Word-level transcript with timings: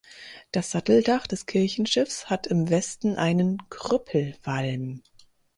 Das 0.51 0.71
Satteldach 0.71 1.27
des 1.27 1.45
Kirchenschiffs 1.45 2.27
hat 2.31 2.47
im 2.47 2.71
Westen 2.71 3.17
einen 3.17 3.59
Krüppelwalm. 3.69 5.03